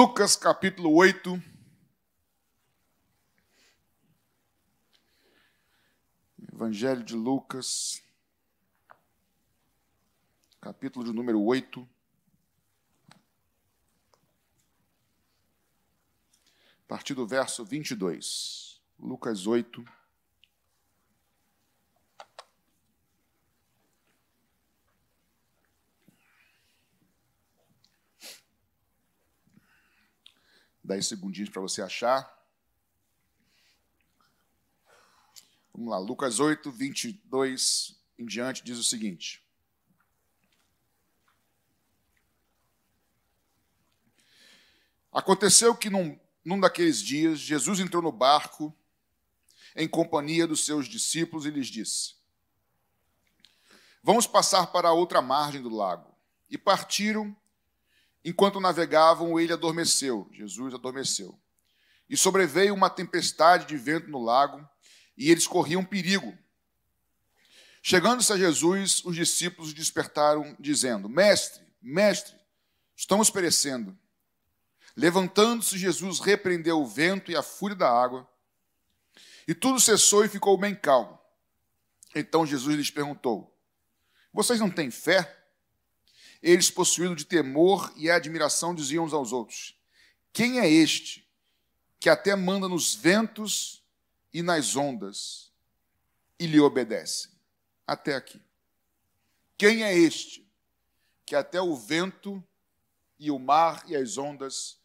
[0.00, 1.42] Lucas capítulo 8.
[6.52, 8.00] Evangelho de Lucas,
[10.60, 11.88] capítulo de número 8.
[13.10, 13.16] A
[16.86, 18.80] partir do verso 22.
[19.00, 19.84] Lucas 8.
[30.88, 32.34] Dez segundinhos para você achar.
[35.74, 39.46] Vamos lá, Lucas 8, 22 em diante diz o seguinte.
[45.12, 48.74] Aconteceu que num, num daqueles dias, Jesus entrou no barco
[49.76, 52.14] em companhia dos seus discípulos e lhes disse:
[54.02, 56.16] Vamos passar para a outra margem do lago.
[56.48, 57.36] E partiram.
[58.28, 60.28] Enquanto navegavam, ele adormeceu.
[60.30, 61.40] Jesus adormeceu.
[62.10, 64.68] E sobreveio uma tempestade de vento no lago,
[65.16, 66.36] e eles corriam perigo.
[67.82, 72.36] Chegando-se a Jesus, os discípulos despertaram, dizendo: Mestre, mestre,
[72.94, 73.98] estamos perecendo.
[74.94, 78.28] Levantando-se, Jesus repreendeu o vento e a fúria da água,
[79.46, 81.18] e tudo cessou e ficou bem calmo.
[82.14, 83.58] Então Jesus lhes perguntou:
[84.34, 85.37] Vocês não têm fé?
[86.42, 89.76] Eles, possuídos de temor e admiração, diziam uns aos outros:
[90.32, 91.28] Quem é este
[91.98, 93.82] que até manda nos ventos
[94.32, 95.52] e nas ondas
[96.38, 97.30] e lhe obedece?
[97.86, 98.40] Até aqui.
[99.56, 100.48] Quem é este
[101.26, 102.42] que até o vento
[103.18, 104.78] e o mar e as ondas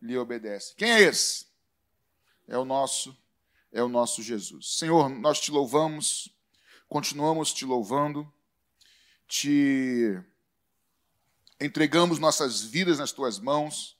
[0.00, 0.76] lhe obedecem?
[0.76, 1.46] Quem é esse?
[2.46, 3.16] É o nosso
[3.72, 4.78] é o nosso Jesus.
[4.78, 6.28] Senhor, nós te louvamos,
[6.88, 8.32] continuamos te louvando,
[9.26, 10.22] te
[11.60, 13.96] entregamos nossas vidas nas tuas mãos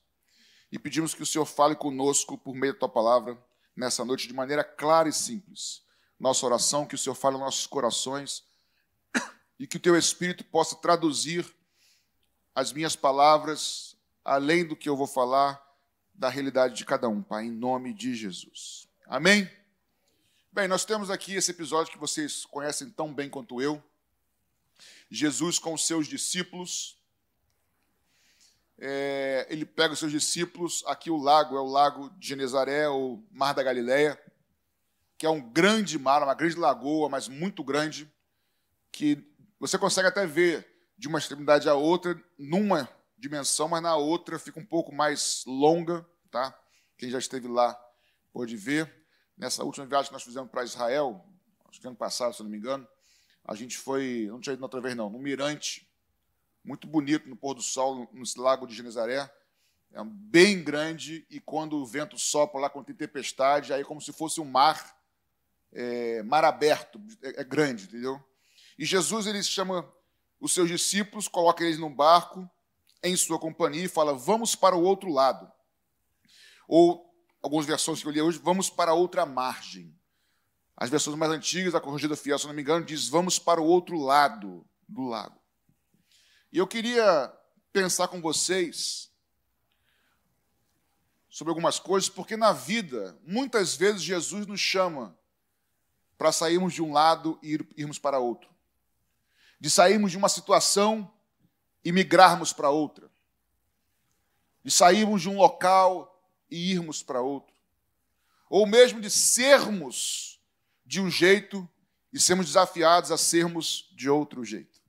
[0.71, 3.39] e pedimos que o Senhor fale conosco por meio da tua palavra
[3.77, 5.83] nessa noite de maneira clara e simples.
[6.19, 8.45] Nossa oração, que o Senhor fale aos nossos corações
[9.59, 11.47] e que o teu Espírito possa traduzir
[12.55, 15.63] as minhas palavras, além do que eu vou falar,
[16.15, 18.89] da realidade de cada um, Pai, em nome de Jesus.
[19.07, 19.51] Amém?
[20.53, 23.83] Bem, nós temos aqui esse episódio que vocês conhecem tão bem quanto eu.
[25.11, 26.97] Jesus com os seus discípulos.
[28.79, 30.83] É, ele pega os seus discípulos.
[30.87, 34.21] Aqui o lago é o lago de Genezaré, ou Mar da Galileia,
[35.17, 38.13] que é um grande mar, uma grande lagoa, mas muito grande,
[38.91, 39.25] que
[39.59, 40.67] você consegue até ver
[40.99, 46.07] de uma extremidade à outra, numa dimensão, mas na outra fica um pouco mais longa,
[46.31, 46.57] tá?
[46.97, 47.79] Quem já esteve lá
[48.33, 48.93] pode ver.
[49.37, 51.25] Nessa última viagem que nós fizemos para Israel,
[51.69, 52.87] acho que ano passado, se não me engano,
[53.45, 55.89] a gente foi, não tinha ido outra vez não, num mirante
[56.65, 59.31] muito bonito no pôr do sol, no lago de Genezaré,
[59.93, 64.01] é bem grande, e quando o vento sopra lá, quando tem tempestade, aí é como
[64.01, 64.97] se fosse um mar,
[65.73, 68.21] é, mar aberto, é, é grande, entendeu?
[68.77, 69.89] E Jesus, ele chama
[70.41, 72.51] os seus discípulos, coloca eles num barco,
[73.05, 75.51] em sua companhia, e fala, vamos para o outro lado.
[76.67, 77.09] Ou
[77.41, 79.95] algumas versões que eu li hoje, vamos para outra margem.
[80.77, 83.65] As versões mais antigas, a corrigida fiel, se não me engano, diz vamos para o
[83.65, 85.44] outro lado do lago.
[86.55, 87.37] E eu queria
[87.73, 89.11] pensar com vocês
[91.29, 95.19] sobre algumas coisas, porque na vida, muitas vezes Jesus nos chama
[96.17, 98.49] para sairmos de um lado e irmos para outro.
[99.59, 101.13] De sairmos de uma situação
[101.85, 103.11] e migrarmos para outra.
[104.63, 107.53] De sairmos de um local e irmos para outro.
[108.49, 110.41] Ou mesmo de sermos
[110.87, 111.69] de um jeito
[112.13, 114.84] e sermos desafiados a sermos de outro jeito.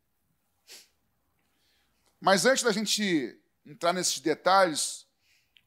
[2.25, 5.05] Mas antes da gente entrar nesses detalhes,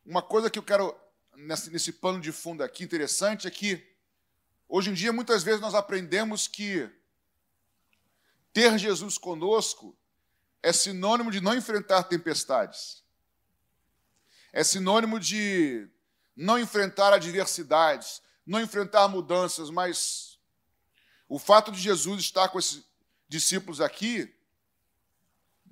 [0.04, 0.92] uma coisa que eu quero,
[1.36, 3.86] nesse, nesse pano de fundo aqui, interessante, é que
[4.68, 6.90] hoje em dia muitas vezes nós aprendemos que
[8.52, 9.96] ter Jesus conosco
[10.60, 13.04] é sinônimo de não enfrentar tempestades.
[14.52, 15.88] É sinônimo de
[16.34, 20.40] não enfrentar adversidades, não enfrentar mudanças, mas
[21.28, 22.82] o fato de Jesus estar com esses
[23.28, 24.36] discípulos aqui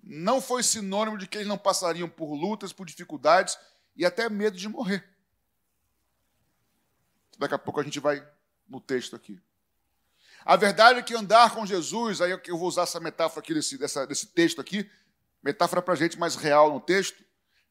[0.08, 3.58] não foi sinônimo de que eles não passariam por lutas, por dificuldades
[3.96, 5.04] e até medo de morrer.
[7.36, 8.26] Daqui a pouco a gente vai
[8.68, 9.40] no texto aqui.
[10.44, 13.76] A verdade é que andar com Jesus, aí eu vou usar essa metáfora aqui desse,
[13.76, 14.88] dessa, desse texto aqui,
[15.42, 17.24] metáfora para a gente mais real no texto,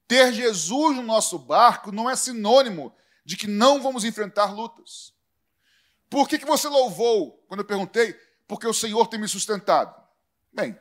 [0.05, 2.93] ter Jesus no nosso barco não é sinônimo
[3.23, 5.13] de que não vamos enfrentar lutas.
[6.09, 7.43] Por que, que você louvou?
[7.47, 8.13] Quando eu perguntei,
[8.45, 9.95] porque o Senhor tem me sustentado.
[10.53, 10.77] Bem,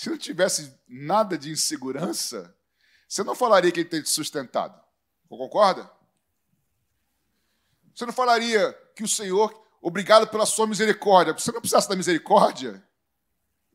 [0.00, 2.56] se não tivesse nada de insegurança,
[3.06, 4.82] você não falaria que ele tem te sustentado.
[5.28, 5.92] Concorda?
[7.94, 11.96] Você não falaria que o Senhor, obrigado pela sua misericórdia, se você não precisasse da
[11.96, 12.82] misericórdia,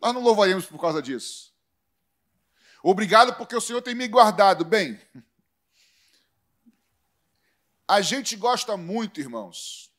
[0.01, 1.53] nós não louvaríamos por causa disso.
[2.81, 4.65] Obrigado porque o Senhor tem me guardado.
[4.65, 4.99] Bem,
[7.87, 9.93] a gente gosta muito, irmãos,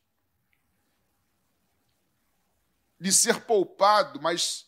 [2.99, 4.66] de ser poupado, mas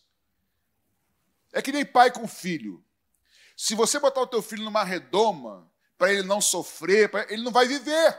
[1.52, 2.84] é que nem pai com filho.
[3.56, 7.68] Se você botar o teu filho numa redoma para ele não sofrer, ele não vai
[7.68, 8.18] viver.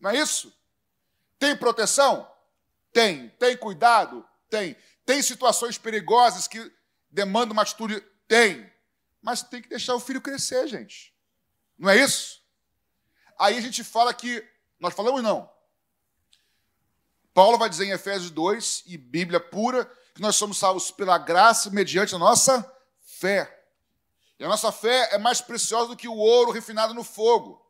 [0.00, 0.52] Não é isso?
[1.38, 2.30] Tem proteção?
[2.92, 3.28] Tem.
[3.30, 4.26] Tem cuidado?
[4.48, 4.76] Tem.
[5.06, 6.72] Tem situações perigosas que
[7.10, 8.00] demandam uma atitude?
[8.26, 8.70] Tem.
[9.22, 11.14] Mas tem que deixar o filho crescer, gente.
[11.78, 12.42] Não é isso?
[13.38, 14.46] Aí a gente fala que.
[14.78, 15.50] Nós falamos não.
[17.32, 19.90] Paulo vai dizer em Efésios 2, e Bíblia pura,
[20.20, 22.70] que nós somos salvos pela graça mediante a nossa
[23.00, 23.64] fé.
[24.38, 27.66] E a nossa fé é mais preciosa do que o ouro refinado no fogo.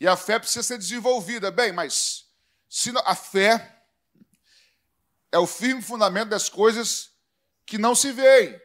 [0.00, 1.50] E a fé precisa ser desenvolvida.
[1.50, 2.30] Bem, mas
[2.66, 3.78] se a fé
[5.30, 7.10] é o firme fundamento das coisas
[7.66, 8.58] que não se veem.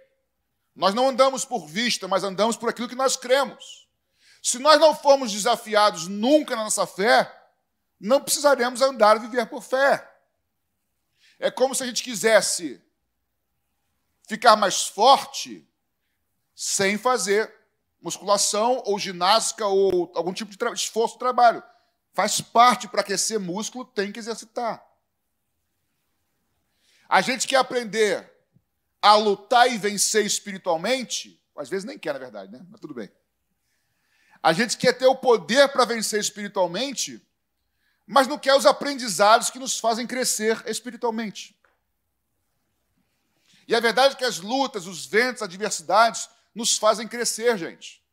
[0.73, 3.89] Nós não andamos por vista, mas andamos por aquilo que nós cremos.
[4.41, 7.29] Se nós não formos desafiados nunca na nossa fé,
[7.99, 10.09] não precisaremos andar e viver por fé.
[11.37, 12.81] É como se a gente quisesse
[14.27, 15.67] ficar mais forte
[16.55, 17.53] sem fazer
[18.01, 21.63] musculação ou ginástica ou algum tipo de esforço trabalho.
[22.13, 24.85] Faz parte para aquecer músculo, tem que exercitar.
[27.07, 28.31] A gente quer aprender
[29.01, 32.65] a lutar e vencer espiritualmente, às vezes nem quer, na verdade, né?
[32.69, 33.11] Mas tudo bem.
[34.41, 37.21] A gente quer ter o poder para vencer espiritualmente,
[38.07, 41.55] mas não quer os aprendizados que nos fazem crescer espiritualmente.
[43.71, 48.03] E a verdade é que as lutas, os ventos, as adversidades nos fazem crescer, gente.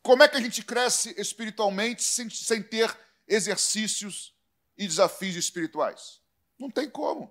[0.00, 2.98] Como é que a gente cresce espiritualmente sem, sem ter
[3.28, 4.34] exercícios
[4.78, 6.22] e desafios espirituais?
[6.58, 7.30] Não tem como.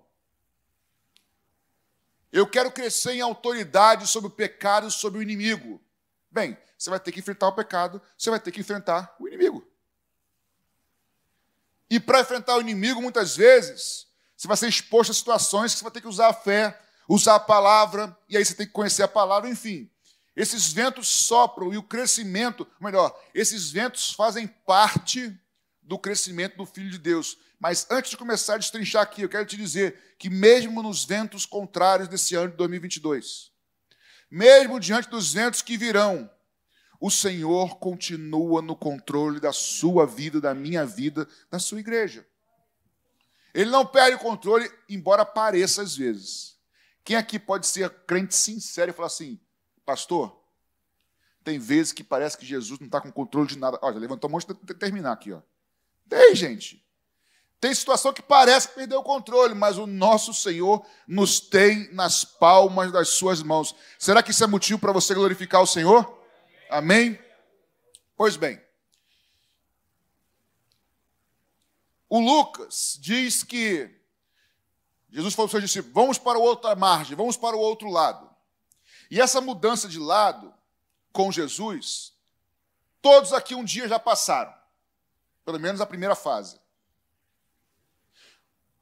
[2.30, 5.82] Eu quero crescer em autoridade sobre o pecado sobre o inimigo.
[6.30, 9.68] Bem, você vai ter que enfrentar o pecado, você vai ter que enfrentar o inimigo.
[11.90, 14.09] E para enfrentar o inimigo, muitas vezes,
[14.40, 17.34] você vai ser exposto a situações que você vai ter que usar a fé, usar
[17.34, 19.90] a palavra, e aí você tem que conhecer a palavra, enfim.
[20.34, 25.38] Esses ventos sopram e o crescimento, melhor, esses ventos fazem parte
[25.82, 27.36] do crescimento do Filho de Deus.
[27.58, 31.44] Mas antes de começar a destrinchar aqui, eu quero te dizer que, mesmo nos ventos
[31.44, 33.50] contrários desse ano de 2022,
[34.30, 36.30] mesmo diante dos ventos que virão,
[36.98, 42.26] o Senhor continua no controle da sua vida, da minha vida, da sua igreja.
[43.54, 46.56] Ele não perde o controle, embora pareça às vezes.
[47.04, 49.40] Quem aqui pode ser crente sincero e falar assim,
[49.84, 50.40] pastor,
[51.42, 53.78] tem vezes que parece que Jesus não está com controle de nada.
[53.82, 55.32] Olha, levantou um monte de terminar aqui.
[55.32, 55.40] Ó.
[56.08, 56.84] Tem, gente.
[57.60, 62.24] Tem situação que parece que perdeu o controle, mas o nosso Senhor nos tem nas
[62.24, 63.74] palmas das suas mãos.
[63.98, 66.18] Será que isso é motivo para você glorificar o Senhor?
[66.70, 67.18] Amém?
[68.16, 68.60] Pois bem.
[72.10, 73.88] O Lucas diz que
[75.08, 78.28] Jesus falou para os seus discípulos: vamos para outra margem, vamos para o outro lado.
[79.08, 80.52] E essa mudança de lado
[81.12, 82.12] com Jesus,
[83.00, 84.52] todos aqui um dia já passaram,
[85.44, 86.60] pelo menos a primeira fase.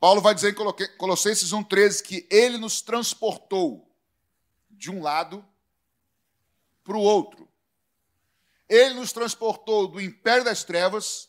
[0.01, 3.95] Paulo vai dizer em Colossenses 1,13 que ele nos transportou
[4.71, 5.45] de um lado
[6.83, 7.47] para o outro.
[8.69, 11.28] Ele nos transportou do império das trevas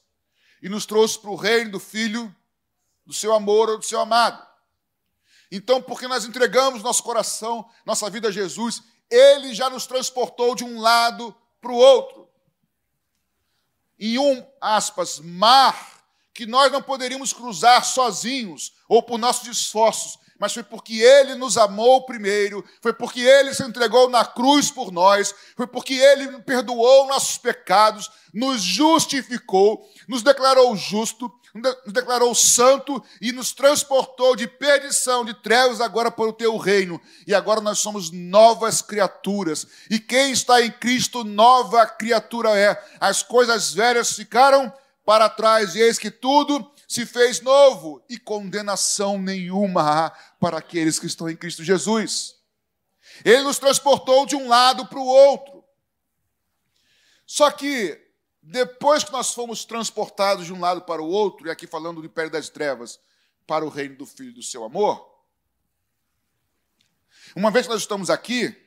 [0.61, 2.33] e nos trouxe para o reino do Filho,
[3.05, 4.45] do seu amor ou do seu amado.
[5.51, 10.63] Então, porque nós entregamos nosso coração, nossa vida a Jesus, Ele já nos transportou de
[10.63, 12.29] um lado para o outro.
[13.97, 20.53] Em um, aspas, mar que nós não poderíamos cruzar sozinhos ou por nossos esforços, mas
[20.53, 25.35] foi porque Ele nos amou primeiro, foi porque Ele se entregou na cruz por nós,
[25.55, 33.31] foi porque Ele perdoou nossos pecados, nos justificou, nos declarou justo, nos declarou santo e
[33.31, 37.01] nos transportou de perdição, de trevas, agora para o teu reino.
[37.25, 39.67] E agora nós somos novas criaturas.
[39.89, 42.81] E quem está em Cristo, nova criatura é.
[42.99, 44.71] As coisas velhas ficaram
[45.03, 50.97] para trás, e eis que tudo se fez novo, e condenação nenhuma há para aqueles
[50.97, 52.35] que estão em Cristo Jesus.
[53.23, 55.63] Ele nos transportou de um lado para o outro.
[57.27, 57.95] Só que,
[58.41, 62.07] depois que nós fomos transportados de um lado para o outro, e aqui falando do
[62.07, 62.99] Império das Trevas,
[63.45, 65.07] para o reino do Filho do seu amor,
[67.35, 68.57] uma vez que nós estamos aqui,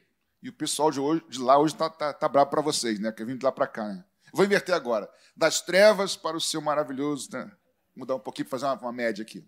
[0.40, 3.12] E o pessoal de, hoje, de lá hoje está tá, tá bravo para vocês, né?
[3.12, 3.84] Que vim de lá para cá.
[3.84, 4.04] Né?
[4.32, 5.08] Vou inverter agora.
[5.36, 7.28] Das trevas para o seu maravilhoso.
[7.32, 7.50] Né?
[7.94, 9.46] Mudar um pouquinho, fazer uma, uma média aqui.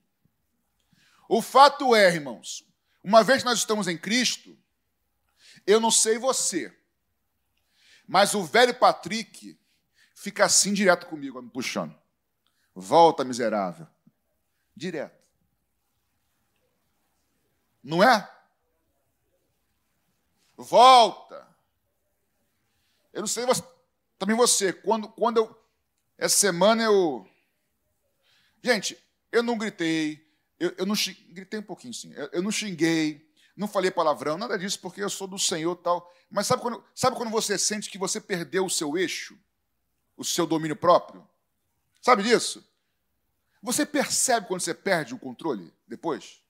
[1.28, 2.66] O fato é, irmãos,
[3.02, 4.56] uma vez que nós estamos em Cristo,
[5.66, 6.76] eu não sei você,
[8.06, 9.58] mas o velho Patrick
[10.14, 11.94] fica assim direto comigo, me puxando.
[12.74, 13.86] Volta, miserável.
[14.76, 15.28] Direto.
[17.82, 18.30] Não é?
[20.56, 21.46] Volta.
[23.12, 23.44] Eu não sei,
[24.18, 25.64] também você, quando, quando eu.
[26.16, 27.28] Essa semana eu.
[28.64, 28.98] Gente,
[29.30, 30.26] eu não gritei,
[30.58, 30.94] eu, eu não
[31.28, 35.10] gritei um pouquinho sim, eu, eu, não xinguei, não falei palavrão, nada disso, porque eu
[35.10, 36.10] sou do Senhor tal.
[36.30, 39.38] Mas sabe quando, sabe quando você sente que você perdeu o seu eixo,
[40.16, 41.28] o seu domínio próprio?
[42.00, 42.66] Sabe disso?
[43.62, 46.40] Você percebe quando você perde o controle depois?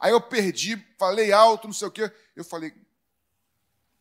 [0.00, 2.10] Aí eu perdi, falei alto, não sei o quê.
[2.34, 2.72] Eu falei,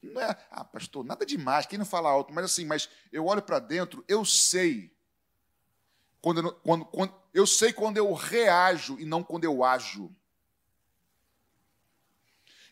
[0.02, 3.42] não é, ah, pastor, nada demais, quem não fala alto, mas assim, mas eu olho
[3.42, 4.96] para dentro, eu sei.
[6.22, 10.14] Quando, quando, quando, eu sei quando eu reajo e não quando eu ajo.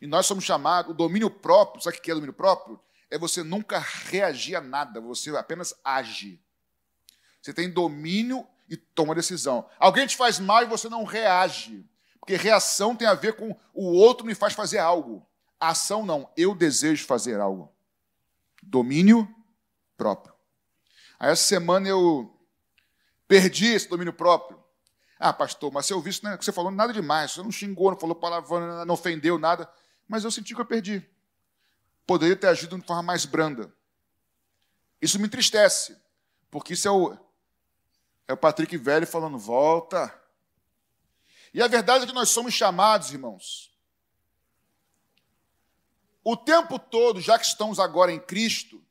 [0.02, 2.80] E nós somos chamados, o domínio próprio, sabe o que é domínio próprio?
[3.10, 6.40] É você nunca reagir a nada, você apenas age.
[7.42, 9.68] Você tem domínio e toma decisão.
[9.80, 11.86] Alguém te faz mal e você não reage.
[12.20, 15.26] Porque reação tem a ver com o outro me faz fazer algo.
[15.60, 17.74] Ação não, eu desejo fazer algo.
[18.62, 19.28] Domínio
[19.98, 20.34] próprio.
[21.20, 22.39] Aí essa semana eu
[23.30, 24.62] perdi esse domínio próprio.
[25.20, 27.92] Ah, pastor, mas eu vi isso, né, que você falou nada demais, você não xingou,
[27.92, 29.72] não falou palavrão, não ofendeu nada,
[30.08, 31.08] mas eu senti que eu perdi.
[32.08, 33.72] Poderia ter agido de forma mais branda.
[35.00, 35.96] Isso me entristece,
[36.50, 37.16] porque isso é o,
[38.28, 40.12] é o Patrick velho falando, volta.
[41.54, 43.72] E a verdade é que nós somos chamados, irmãos,
[46.24, 48.84] o tempo todo, já que estamos agora em Cristo,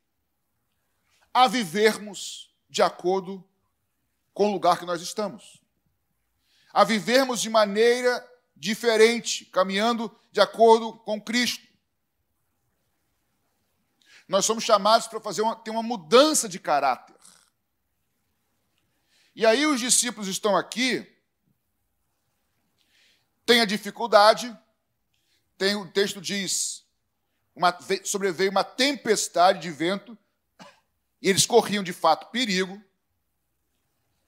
[1.33, 3.43] a vivermos de acordo
[4.39, 5.61] com o lugar que nós estamos.
[6.71, 11.67] A vivermos de maneira diferente, caminhando de acordo com Cristo.
[14.29, 17.17] Nós somos chamados para fazer uma, ter uma mudança de caráter.
[19.35, 21.05] E aí os discípulos estão aqui,
[23.45, 24.57] tem a dificuldade,
[25.57, 26.85] tem o texto diz,
[27.53, 30.17] uma, sobreveio uma tempestade de vento,
[31.21, 32.81] e eles corriam de fato perigo,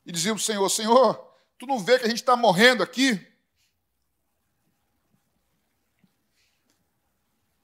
[0.05, 3.27] e diziam para o Senhor: Senhor, tu não vê que a gente está morrendo aqui?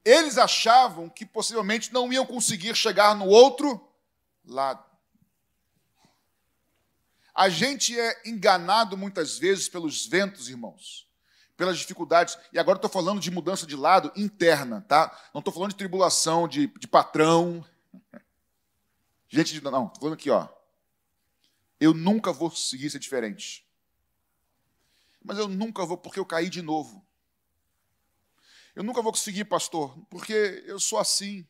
[0.04, 3.86] Eles achavam que possivelmente não iam conseguir chegar no outro
[4.44, 4.82] lado.
[7.34, 11.08] A gente é enganado muitas vezes pelos ventos, irmãos
[11.58, 12.38] pelas dificuldades.
[12.52, 15.14] E agora estou falando de mudança de lado interna, tá?
[15.34, 17.62] Não estou falando de tribulação, de, de patrão.
[19.28, 20.48] Gente, não, estou falando aqui, ó.
[21.80, 23.66] Eu nunca vou conseguir ser diferente.
[25.22, 27.04] Mas eu nunca vou, porque eu caí de novo.
[28.74, 31.46] Eu nunca vou conseguir, pastor, porque eu sou assim.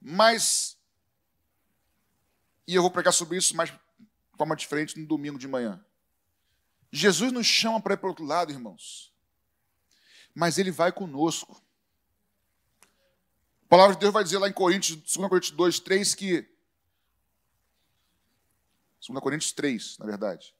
[0.00, 0.76] Mas,
[2.66, 3.78] e eu vou pregar sobre isso mais de
[4.36, 5.84] forma diferente no domingo de manhã.
[6.90, 9.12] Jesus nos chama para ir para o outro lado, irmãos.
[10.34, 11.62] Mas ele vai conosco.
[13.64, 16.51] A palavra de Deus vai dizer lá em Coríntios, 2 Coríntios 2, 3, que.
[19.06, 20.54] 2 Coríntios 3, na verdade.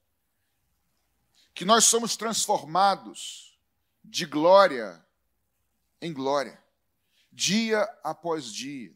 [1.54, 3.58] Que nós somos transformados
[4.02, 5.04] de glória
[6.00, 6.60] em glória,
[7.30, 8.92] dia após dia.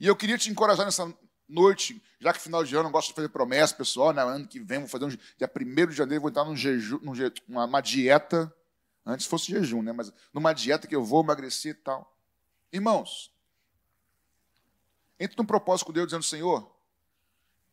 [0.00, 1.14] E eu queria te encorajar nessa
[1.46, 4.22] noite, já que final de ano eu gosto de fazer promessa, pessoal, né?
[4.22, 7.12] ano que vem vou fazer um dia 1 de janeiro, vou entrar num jejum, num,
[7.46, 8.52] uma dieta,
[9.04, 9.92] antes fosse jejum, né?
[9.92, 12.16] Mas numa dieta que eu vou emagrecer e tal.
[12.72, 13.30] Irmãos,
[15.20, 16.71] entre num propósito com Deus dizendo, Senhor,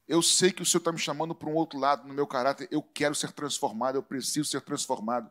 [0.10, 2.68] eu sei que o Senhor está me chamando para um outro lado no meu caráter,
[2.72, 5.30] eu quero ser transformado, eu preciso ser transformado.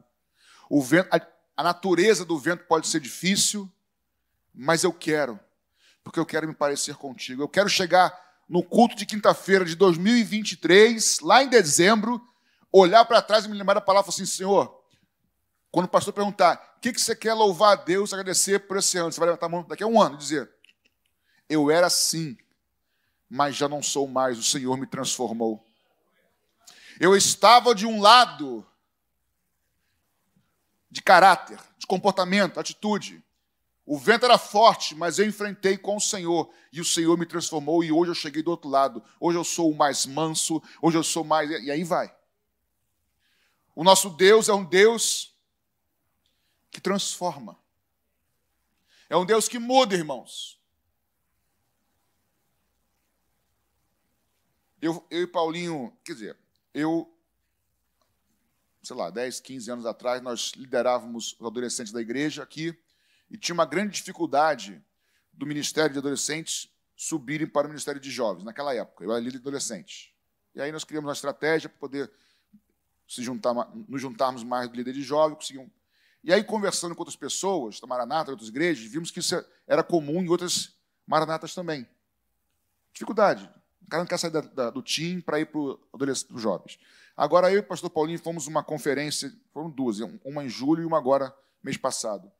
[0.70, 1.20] O vento, a,
[1.56, 3.68] a natureza do vento pode ser difícil,
[4.54, 5.38] mas eu quero,
[6.04, 7.42] porque eu quero me parecer contigo.
[7.42, 8.16] Eu quero chegar
[8.48, 12.24] no culto de quinta-feira de 2023, lá em dezembro,
[12.70, 14.80] olhar para trás e me lembrar da palavra assim, Senhor,
[15.72, 18.96] quando o pastor perguntar, o que, que você quer louvar a Deus, agradecer por esse
[18.96, 19.10] ano?
[19.10, 20.48] Você vai levantar a mão daqui a um ano e dizer,
[21.48, 22.38] eu era assim,
[23.28, 25.64] mas já não sou mais, o Senhor me transformou.
[26.98, 28.66] Eu estava de um lado
[30.90, 33.22] de caráter, de comportamento, atitude.
[33.84, 37.82] O vento era forte, mas eu enfrentei com o Senhor e o Senhor me transformou
[37.82, 39.02] e hoje eu cheguei do outro lado.
[39.20, 41.50] Hoje eu sou o mais manso, hoje eu sou mais.
[41.50, 42.14] E aí vai.
[43.74, 45.34] O nosso Deus é um Deus
[46.70, 47.56] que transforma.
[49.08, 50.57] É um Deus que muda, irmãos.
[54.80, 56.36] Eu, eu e Paulinho, quer dizer,
[56.72, 57.12] eu,
[58.82, 62.78] sei lá, 10, 15 anos atrás, nós liderávamos os adolescentes da igreja aqui
[63.30, 64.82] e tinha uma grande dificuldade
[65.32, 69.04] do Ministério de Adolescentes subirem para o Ministério de Jovens, naquela época.
[69.04, 70.10] Eu era líder de adolescentes.
[70.54, 72.10] E aí nós criamos uma estratégia para poder
[73.06, 73.54] se juntar,
[73.88, 75.70] nos juntarmos mais do líder de jovens, conseguimos.
[76.22, 79.34] E aí, conversando com outras pessoas, da Maranata, outras igrejas, vimos que isso
[79.66, 81.88] era comum em outras Maranatas também.
[82.92, 83.48] Dificuldade.
[83.88, 86.78] O cara não quer sair da, da, do team para ir para os jovens.
[87.16, 90.84] Agora, eu e o pastor Paulinho fomos uma conferência, foram duas, uma em julho e
[90.84, 92.30] uma agora, mês passado,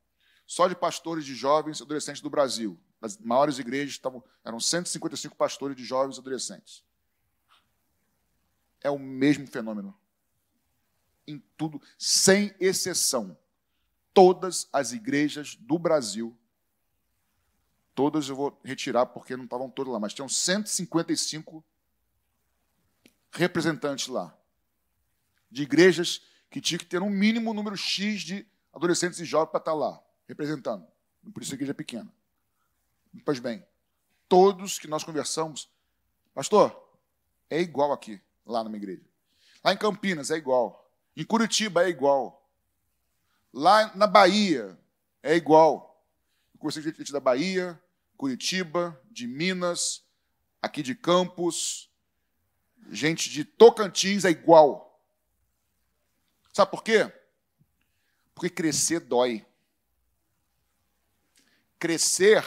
[0.45, 2.79] só de pastores de jovens e adolescentes do Brasil.
[3.01, 6.83] As maiores igrejas estavam, eram 155 pastores de jovens e adolescentes.
[8.79, 9.97] É o mesmo fenômeno
[11.25, 13.35] em tudo, sem exceção.
[14.13, 16.37] Todas as igrejas do Brasil,
[17.99, 21.61] todas eu vou retirar porque não estavam todas lá, mas tinham 155
[23.29, 24.33] representantes lá,
[25.51, 29.59] de igrejas que tinham que ter um mínimo número X de adolescentes e jovens para
[29.59, 30.87] estar lá, representando.
[31.33, 32.09] Por isso a igreja é pequena.
[33.25, 33.67] Pois bem,
[34.29, 35.69] todos que nós conversamos,
[36.33, 36.81] pastor,
[37.49, 39.03] é igual aqui, lá na minha igreja.
[39.61, 40.89] Lá em Campinas é igual.
[41.17, 42.49] Em Curitiba é igual.
[43.53, 44.79] Lá na Bahia
[45.21, 46.01] é igual.
[46.53, 47.77] Eu conversei com gente da Bahia,
[48.19, 50.03] Curitiba, de Minas,
[50.61, 51.89] aqui de Campos,
[52.91, 55.01] gente de Tocantins é igual.
[56.51, 57.09] Sabe por quê?
[58.35, 59.45] Porque crescer dói.
[61.79, 62.43] Crescer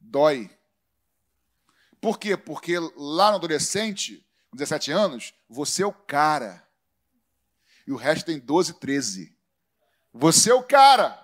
[0.00, 0.50] dói.
[2.00, 2.34] Por quê?
[2.34, 6.66] Porque lá no adolescente, com 17 anos, você é o cara
[7.86, 9.36] e o resto tem 12, 13.
[10.14, 11.22] Você é o cara.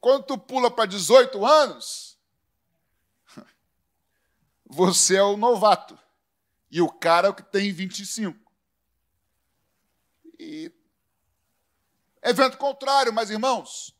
[0.00, 2.07] Quando tu pula para 18 anos,
[4.68, 5.98] você é o novato.
[6.70, 8.38] E o cara é o que tem 25.
[10.38, 10.70] E
[12.22, 13.96] evento contrário, mas irmãos,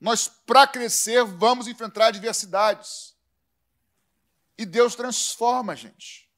[0.00, 3.16] nós para crescer vamos enfrentar adversidades.
[4.58, 6.28] E Deus transforma a gente.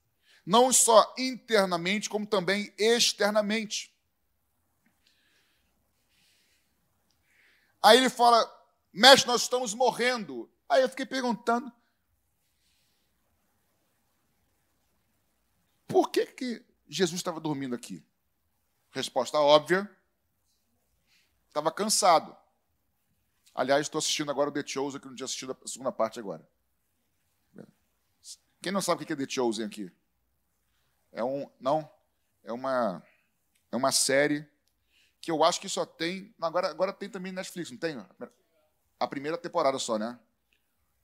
[0.44, 3.94] Não só internamente, como também externamente.
[7.82, 8.46] Aí ele fala,
[8.92, 10.50] mestre, nós estamos morrendo.
[10.68, 11.72] Aí eu fiquei perguntando,
[15.90, 18.05] por que, que Jesus estava dormindo aqui?
[18.90, 19.90] Resposta óbvia,
[21.48, 22.37] estava cansado.
[23.55, 26.46] Aliás, estou assistindo agora o The Chosen, que não tinha assistido a segunda parte agora.
[28.62, 29.90] Quem não sabe o que é The Chosen aqui?
[31.12, 31.50] É um.
[31.59, 31.90] Não.
[32.42, 33.03] É uma,
[33.70, 34.46] é uma série
[35.20, 36.35] que eu acho que só tem.
[36.40, 38.03] Agora, agora tem também Netflix, não tem?
[38.98, 40.18] A primeira temporada só, né?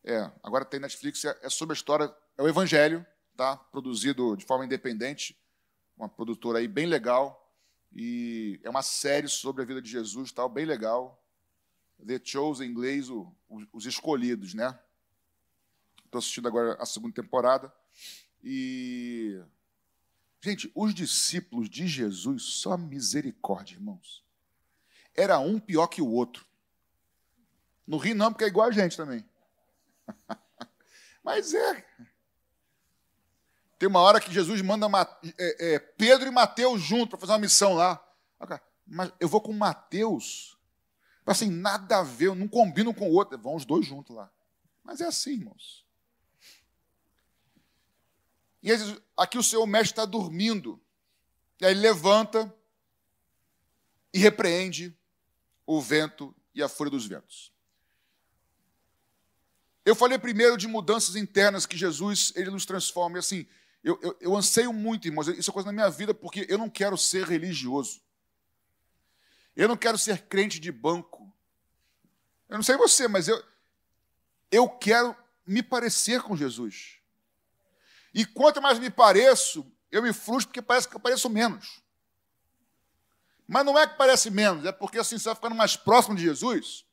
[0.05, 3.05] É, agora tem Netflix, é, é sobre a história, é o Evangelho,
[3.37, 3.57] tá?
[3.57, 5.39] Produzido de forma independente,
[5.97, 7.43] uma produtora aí bem legal.
[7.93, 11.23] E é uma série sobre a vida de Jesus, tal, bem legal.
[12.05, 13.33] The Chosen, em inglês, o,
[13.73, 14.79] os escolhidos, né?
[16.05, 17.73] Estou assistindo agora a segunda temporada.
[18.43, 19.41] E
[20.47, 24.25] Gente, os discípulos de Jesus, só misericórdia, irmãos.
[25.13, 26.47] Era um pior que o outro.
[27.85, 29.29] No Rio não, porque é igual a gente também.
[31.25, 31.85] Mas é.
[33.79, 34.87] Tem uma hora que Jesus manda
[35.39, 38.03] é, é, Pedro e Mateus juntos para fazer uma missão lá.
[38.87, 40.57] Mas eu vou com Mateus.
[41.27, 43.37] Assim, nada a ver, não combinam com o outro.
[43.37, 44.31] Vão os dois juntos lá.
[44.83, 45.85] Mas é assim, irmãos.
[48.63, 48.71] E
[49.17, 50.81] aqui o seu mestre está dormindo.
[51.61, 52.53] E aí ele levanta
[54.13, 54.97] e repreende
[55.67, 57.53] o vento e a fúria dos ventos.
[59.85, 63.19] Eu falei primeiro de mudanças internas que Jesus ele nos transforma.
[63.19, 63.47] E assim,
[63.87, 66.69] eu, eu, eu anseio muito, irmãos, isso é coisa na minha vida, porque eu não
[66.69, 68.01] quero ser religioso.
[69.55, 71.33] Eu não quero ser crente de banco.
[72.49, 73.41] Eu não sei você, mas eu,
[74.51, 75.15] eu quero
[75.47, 76.97] me parecer com Jesus.
[78.13, 81.81] E quanto mais me pareço, eu me frustro porque parece que eu pareço menos.
[83.47, 86.23] Mas não é que parece menos, é porque assim você vai ficando mais próximo de
[86.23, 86.85] Jesus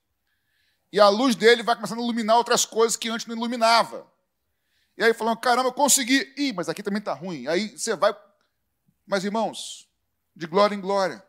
[0.92, 4.13] e a luz dele vai começando a iluminar outras coisas que antes não iluminava.
[4.98, 6.34] E aí falando, caramba, eu consegui.
[6.38, 7.48] Ih, mas aqui também está ruim.
[7.48, 8.16] Aí você vai.
[9.06, 9.88] Mas, irmãos,
[10.36, 11.24] de glória em glória.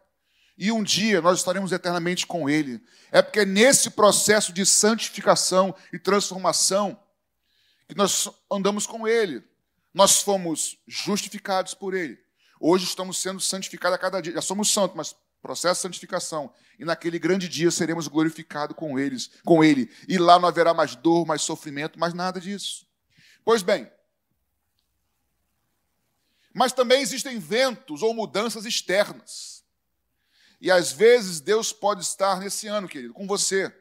[0.57, 2.81] E um dia nós estaremos eternamente com Ele.
[3.11, 7.01] É porque é nesse processo de santificação e transformação
[7.89, 9.43] que nós andamos com Ele.
[9.93, 12.19] Nós fomos justificados por Ele.
[12.61, 14.35] Hoje estamos sendo santificados a cada dia.
[14.35, 16.51] Já somos santos, mas processo de santificação.
[16.79, 19.91] E naquele grande dia seremos glorificados com eles, com ele.
[20.09, 22.87] E lá não haverá mais dor, mais sofrimento, mais nada disso.
[23.45, 23.91] Pois bem,
[26.53, 29.65] mas também existem ventos ou mudanças externas.
[30.61, 33.75] E às vezes Deus pode estar nesse ano, querido, com você.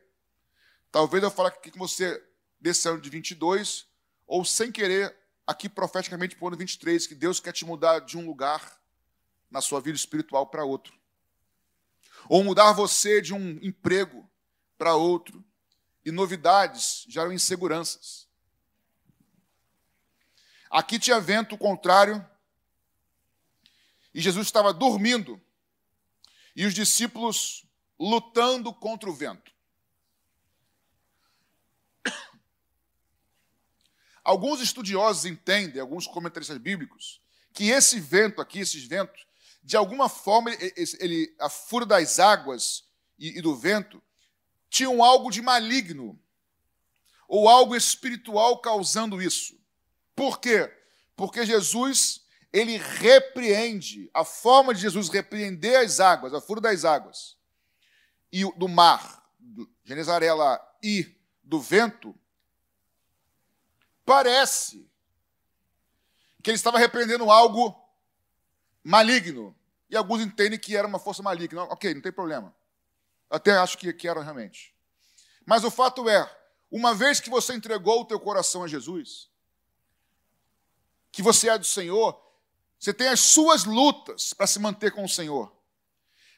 [0.92, 2.22] Talvez eu fale aqui com você
[2.60, 3.88] desse ano de 22,
[4.28, 8.18] ou sem querer, aqui profeticamente para o ano 23, que Deus quer te mudar de
[8.18, 8.82] um lugar
[9.50, 10.94] na sua vida espiritual para outro
[12.28, 14.30] ou mudar você de um emprego
[14.78, 15.44] para outro.
[16.06, 18.23] E novidades geram inseguranças.
[20.74, 22.28] Aqui tinha vento contrário
[24.12, 25.40] e Jesus estava dormindo
[26.56, 27.64] e os discípulos
[28.00, 29.54] lutando contra o vento.
[34.24, 37.22] Alguns estudiosos entendem, alguns comentaristas bíblicos,
[37.54, 39.28] que esse vento aqui, esses ventos,
[39.62, 40.50] de alguma forma,
[41.00, 42.84] ele, a fúria das águas
[43.20, 44.02] e, e do vento
[44.72, 46.20] tinham algo de maligno,
[47.28, 49.62] ou algo espiritual causando isso.
[50.16, 50.72] Por quê?
[51.16, 52.22] Porque Jesus,
[52.52, 57.38] ele repreende, a forma de Jesus repreender as águas, a fúria das águas,
[58.32, 62.16] e do mar, do Genezarela e do vento,
[64.06, 64.90] parece
[66.42, 67.80] que ele estava repreendendo algo
[68.84, 69.56] maligno.
[69.90, 71.64] E alguns entendem que era uma força maligna.
[71.64, 72.54] Ok, não tem problema.
[73.30, 74.76] Até acho que, que era realmente.
[75.46, 76.30] Mas o fato é,
[76.72, 79.30] uma vez que você entregou o teu coração a Jesus,
[81.14, 82.20] que você é do Senhor,
[82.80, 85.56] você tem as suas lutas para se manter com o Senhor.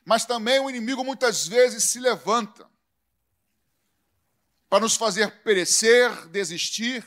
[0.03, 2.69] Mas também o inimigo muitas vezes se levanta
[4.69, 7.03] para nos fazer perecer, desistir.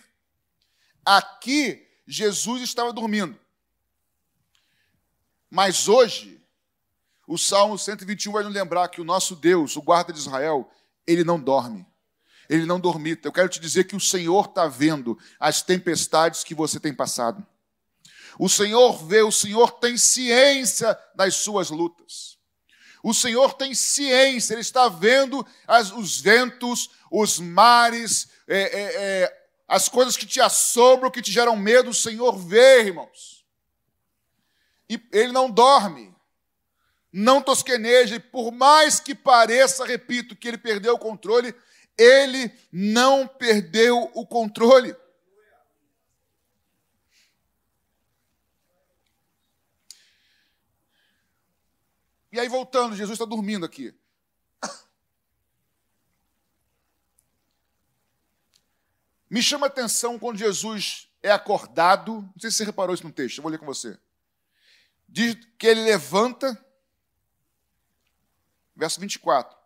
[1.04, 3.38] Aqui, Jesus estava dormindo.
[5.50, 6.42] Mas hoje,
[7.26, 10.70] o Salmo 121 vai nos lembrar que o nosso Deus, o guarda de Israel,
[11.06, 11.86] ele não dorme.
[12.48, 13.28] Ele não dormita.
[13.28, 17.46] Eu quero te dizer que o Senhor está vendo as tempestades que você tem passado.
[18.38, 22.38] O Senhor vê, o Senhor tem ciência das suas lutas.
[23.02, 29.46] O Senhor tem ciência, Ele está vendo as, os ventos, os mares, é, é, é,
[29.66, 31.90] as coisas que te assombram, que te geram medo.
[31.90, 33.44] O Senhor vê, irmãos.
[34.88, 36.14] E ele não dorme,
[37.12, 41.54] não tosqueneja, e por mais que pareça, repito, que ele perdeu o controle,
[41.96, 44.96] ele não perdeu o controle.
[52.30, 53.94] E aí, voltando, Jesus está dormindo aqui.
[59.30, 62.22] Me chama a atenção quando Jesus é acordado.
[62.22, 63.98] Não sei se você reparou isso no texto, eu vou ler com você
[65.08, 66.62] diz que ele levanta,
[68.76, 69.56] verso 24: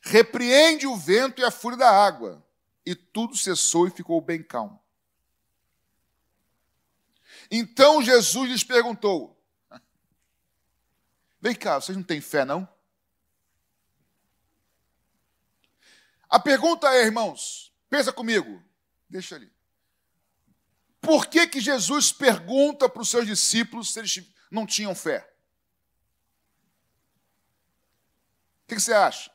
[0.00, 2.42] repreende o vento e a fúria da água,
[2.86, 4.80] e tudo cessou e ficou bem calmo.
[7.50, 9.38] Então Jesus lhes perguntou:
[11.40, 12.68] Vem cá, vocês não têm fé, não?
[16.28, 18.62] A pergunta é, irmãos, pensa comigo,
[19.08, 19.50] deixa ali.
[21.00, 24.10] Por que, que Jesus pergunta para os seus discípulos se eles
[24.50, 25.26] não tinham fé.
[28.64, 29.30] O que você acha?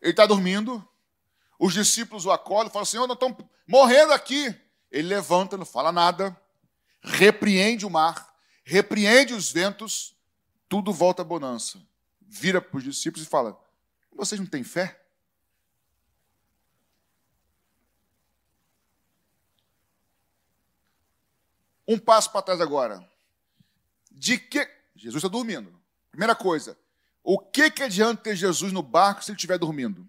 [0.00, 0.86] Ele está dormindo,
[1.58, 4.54] os discípulos o acolhem, falam: Senhor, nós estamos morrendo aqui.
[4.90, 6.36] Ele levanta, não fala nada,
[7.02, 8.27] repreende o mar,
[8.68, 10.14] repreende os ventos,
[10.68, 11.80] tudo volta à bonança.
[12.20, 13.58] Vira para os discípulos e fala:
[14.12, 15.02] Vocês não têm fé?
[21.86, 23.10] Um passo para trás agora.
[24.12, 24.68] De que.
[24.94, 25.74] Jesus está dormindo.
[26.10, 26.78] Primeira coisa.
[27.24, 30.06] O que, que adianta ter Jesus no barco se ele estiver dormindo?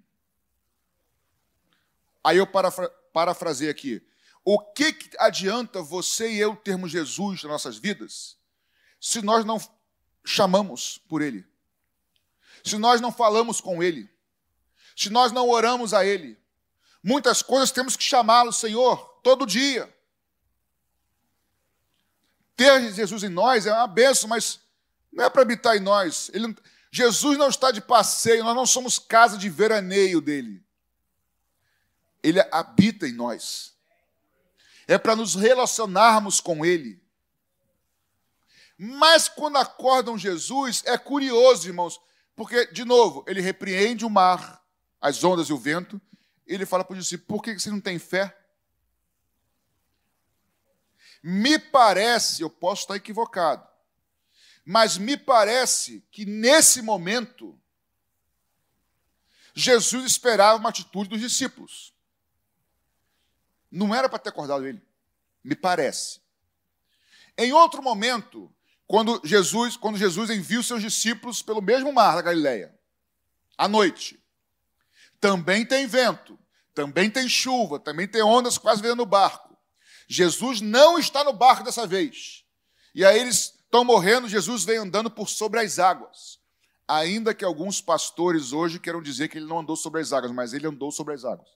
[2.22, 2.89] Aí eu parafra...
[3.13, 4.06] parafrasei aqui.
[4.43, 8.38] O que, que adianta você e eu termos Jesus nas nossas vidas
[9.00, 9.60] se nós não
[10.26, 11.46] chamamos por Ele?
[12.64, 14.10] Se nós não falamos com Ele?
[14.96, 16.38] Se nós não oramos a Ele?
[17.02, 19.94] Muitas coisas temos que chamá-lo, Senhor, todo dia
[22.60, 24.60] ter Jesus em nós é uma benção, mas
[25.14, 26.30] não é para habitar em nós.
[26.34, 26.54] Ele,
[26.92, 30.62] Jesus não está de passeio, nós não somos casa de veraneio dele.
[32.22, 33.74] Ele habita em nós.
[34.86, 37.02] É para nos relacionarmos com ele.
[38.82, 42.00] Mas quando acordam Jesus, é curioso, irmãos,
[42.34, 44.65] porque, de novo, ele repreende o mar,
[45.02, 46.02] as ondas e o vento,
[46.48, 48.34] e ele fala para os discípulos: por que você não tem fé?
[51.22, 53.68] Me parece, eu posso estar equivocado,
[54.63, 57.60] Mas me parece que nesse momento,
[59.54, 61.94] Jesus esperava uma atitude dos discípulos.
[63.70, 64.82] Não era para ter acordado ele,
[65.44, 66.22] me parece.
[67.38, 68.50] Em outro momento,
[68.89, 72.75] quando Jesus, quando Jesus envia os seus discípulos pelo mesmo mar da Galileia,
[73.56, 74.19] à noite,
[75.21, 76.39] também tem vento,
[76.73, 79.56] também tem chuva, também tem ondas quase vendo no barco.
[80.08, 82.43] Jesus não está no barco dessa vez.
[82.95, 86.39] E aí eles estão morrendo, Jesus vem andando por sobre as águas.
[86.88, 90.52] Ainda que alguns pastores hoje queiram dizer que ele não andou sobre as águas, mas
[90.52, 91.47] ele andou sobre as águas.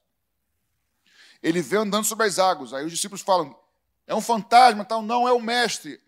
[1.41, 2.76] Ele vem andando sobre as águas.
[2.76, 3.60] Aí os discípulos falam:
[4.06, 6.00] é um fantasma, tal, não é o mestre.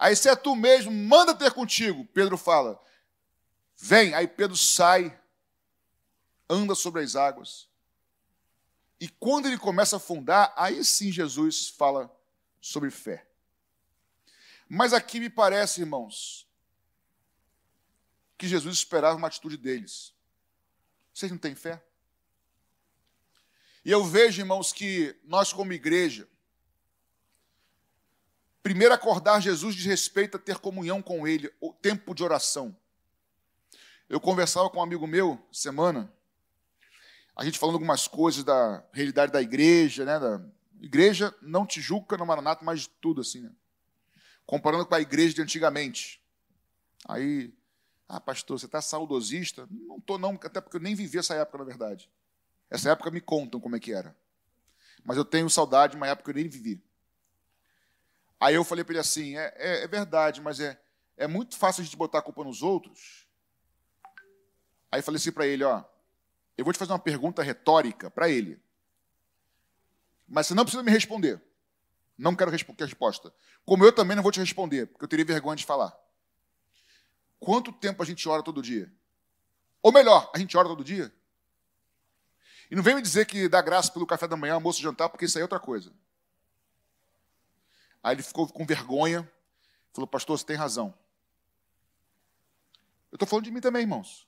[0.00, 2.06] Aí se é tu mesmo, manda ter contigo.
[2.06, 2.82] Pedro fala:
[3.76, 4.14] vem.
[4.14, 5.20] Aí Pedro sai,
[6.48, 7.68] anda sobre as águas.
[8.98, 12.10] E quando ele começa a afundar, aí sim Jesus fala
[12.62, 13.26] sobre fé.
[14.66, 16.48] Mas aqui me parece, irmãos,
[18.38, 20.14] que Jesus esperava uma atitude deles.
[21.12, 21.82] Vocês não têm fé?
[23.84, 26.26] E eu vejo, irmãos, que nós, como igreja,
[28.62, 32.76] primeiro acordar Jesus diz respeito a ter comunhão com Ele, o tempo de oração.
[34.08, 36.12] Eu conversava com um amigo meu, semana,
[37.36, 40.18] a gente falando algumas coisas da realidade da igreja, né?
[40.18, 40.40] Da
[40.80, 43.50] igreja não Tijuca, não Maranata, mas de tudo assim, né?
[44.50, 46.20] comparando com a igreja de antigamente.
[47.06, 47.54] Aí,
[48.08, 49.68] ah, pastor, você está saudosista?
[49.70, 52.10] Não estou, não, até porque eu nem vivi essa época, na verdade.
[52.68, 54.14] Essa época me contam como é que era.
[55.04, 56.82] Mas eu tenho saudade de uma época que eu nem vivi.
[58.40, 60.80] Aí eu falei para ele assim: é, é, é, verdade, mas é,
[61.16, 63.28] é muito fácil a gente botar a culpa nos outros.
[64.90, 65.84] Aí falei assim para ele: ó,
[66.56, 68.58] eu vou te fazer uma pergunta retórica para ele.
[70.26, 71.40] Mas você não precisa me responder.
[72.16, 73.32] Não quero resposta.
[73.64, 75.96] Como eu também não vou te responder, porque eu teria vergonha de falar.
[77.38, 78.92] Quanto tempo a gente ora todo dia?
[79.82, 81.12] Ou melhor, a gente ora todo dia?
[82.70, 85.24] E não vem me dizer que dá graça pelo café da manhã, almoço jantar, porque
[85.24, 85.92] isso aí é outra coisa.
[88.02, 89.30] Aí ele ficou com vergonha,
[89.92, 90.94] falou, pastor, você tem razão.
[93.10, 94.26] Eu estou falando de mim também, irmãos.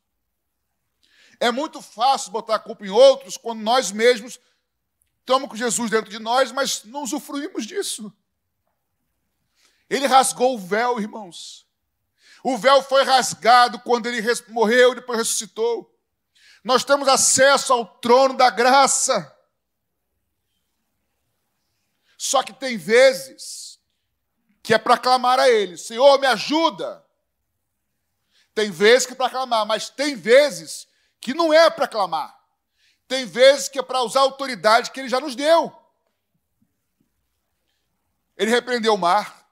[1.40, 4.38] É muito fácil botar a culpa em outros quando nós mesmos
[5.20, 8.12] estamos com Jesus dentro de nós, mas não usufruímos disso.
[9.88, 11.66] Ele rasgou o véu, irmãos.
[12.42, 15.88] O véu foi rasgado quando ele morreu e depois ressuscitou.
[16.64, 19.31] Nós temos acesso ao trono da graça.
[22.24, 23.80] Só que tem vezes
[24.62, 27.04] que é para clamar a Ele: Senhor, me ajuda.
[28.54, 30.86] Tem vezes que é para clamar, mas tem vezes
[31.20, 32.40] que não é para clamar.
[33.08, 35.76] Tem vezes que é para usar a autoridade que ele já nos deu.
[38.36, 39.44] Ele repreendeu o mar,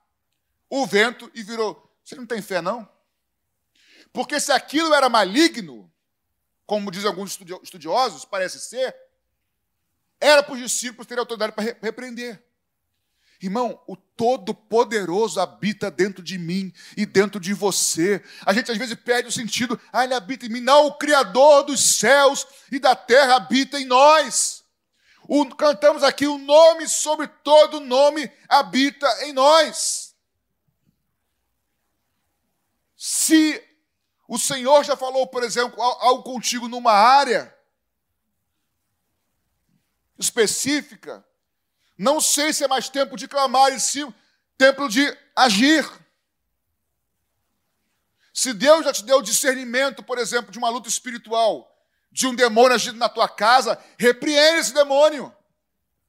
[0.68, 1.92] o vento e virou.
[2.04, 2.88] Você não tem fé, não?
[4.12, 5.92] Porque se aquilo era maligno,
[6.66, 8.96] como dizem alguns estudiosos, parece ser,
[10.20, 12.48] era para os discípulos terem autoridade para repreender.
[13.42, 18.22] Irmão, o Todo-Poderoso habita dentro de mim e dentro de você.
[18.44, 20.60] A gente às vezes perde o sentido, ah, ele habita em mim.
[20.60, 24.62] Não, o Criador dos céus e da terra habita em nós.
[25.26, 30.14] O, cantamos aqui, o nome sobre todo nome habita em nós.
[32.94, 33.62] Se
[34.28, 37.56] o Senhor já falou, por exemplo, algo contigo numa área
[40.18, 41.24] específica,
[42.00, 44.10] não sei se é mais tempo de clamar e sim
[44.56, 45.86] tempo de agir.
[48.32, 51.70] Se Deus já te deu discernimento, por exemplo, de uma luta espiritual,
[52.10, 55.30] de um demônio agindo na tua casa, repreende esse demônio.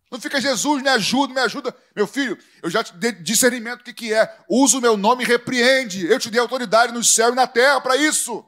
[0.10, 1.76] Não fica, Jesus, me ajuda, me ajuda.
[1.94, 4.34] Meu filho, eu já te dei discernimento do que, que é.
[4.48, 6.06] Usa o meu nome e repreende.
[6.06, 8.46] Eu te dei autoridade no céu e na terra para isso.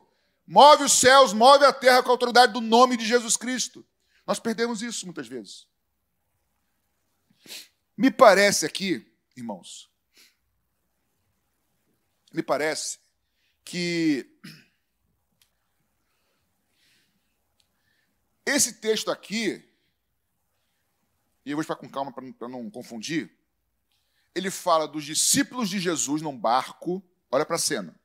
[0.48, 3.86] Move os céus, move a terra com a autoridade do nome de Jesus Cristo.
[4.26, 5.73] Nós perdemos isso muitas vezes.
[7.96, 9.92] Me parece aqui, irmãos,
[12.34, 13.00] me parece
[13.64, 14.28] que
[18.44, 19.64] esse texto aqui,
[21.46, 23.32] e eu vou explicar com calma para não confundir,
[24.34, 28.00] ele fala dos discípulos de Jesus num barco, olha para a cena,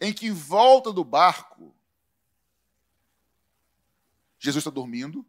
[0.00, 1.74] em que em volta do barco,
[4.38, 5.26] Jesus está dormindo,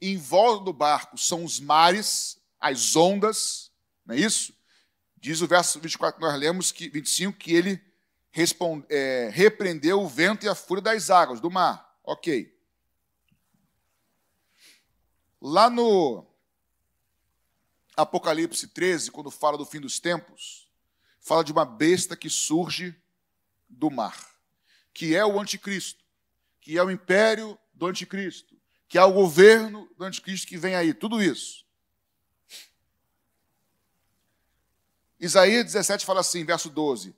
[0.00, 3.70] em volta do barco são os mares, as ondas,
[4.04, 4.54] não é isso?
[5.16, 7.82] Diz o verso 24 que nós lemos, que, 25, que ele
[8.30, 11.98] responde, é, repreendeu o vento e a fúria das águas, do mar.
[12.04, 12.54] Ok.
[15.40, 16.26] Lá no
[17.96, 20.70] Apocalipse 13, quando fala do fim dos tempos,
[21.18, 22.94] fala de uma besta que surge
[23.68, 24.16] do mar,
[24.92, 26.04] que é o anticristo,
[26.60, 28.55] que é o império do anticristo,
[28.88, 31.64] que é o governo do anticristo que vem aí, tudo isso.
[35.18, 37.16] Isaías 17 fala assim, verso 12: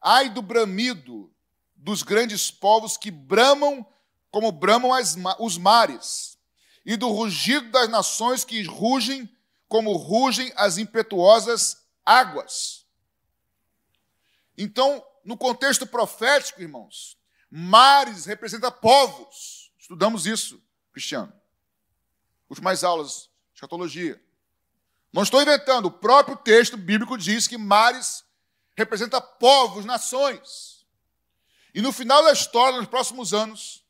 [0.00, 1.32] Ai do bramido
[1.74, 3.86] dos grandes povos que bramam
[4.30, 6.38] como bramam as, os mares,
[6.84, 9.28] e do rugido das nações que rugem
[9.66, 12.86] como rugem as impetuosas águas.
[14.56, 17.16] Então, no contexto profético, irmãos,
[17.50, 19.72] mares representa povos.
[19.78, 20.62] Estudamos isso,
[21.00, 21.32] Cristiano.
[22.50, 24.22] Últimas aulas, escatologia.
[25.10, 28.22] Não estou inventando, o próprio texto bíblico diz que mares
[28.76, 30.86] representa povos, nações.
[31.74, 33.82] E no final da história, nos próximos anos,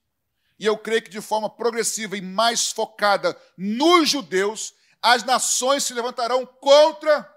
[0.56, 5.92] e eu creio que de forma progressiva e mais focada nos judeus, as nações se
[5.92, 7.28] levantarão contra